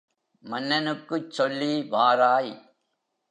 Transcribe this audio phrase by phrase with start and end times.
[0.43, 2.53] மன்னனுக்குச் சொல்லி வாராய்!